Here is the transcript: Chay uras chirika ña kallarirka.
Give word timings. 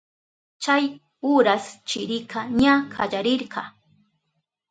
Chay 0.63 0.85
uras 1.35 1.65
chirika 1.89 2.39
ña 2.59 2.73
kallarirka. 2.93 3.61